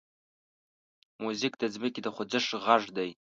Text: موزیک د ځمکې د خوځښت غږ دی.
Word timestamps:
موزیک 1.23 1.53
د 1.59 1.63
ځمکې 1.73 1.99
د 2.03 2.07
خوځښت 2.15 2.51
غږ 2.65 2.83
دی. 2.97 3.09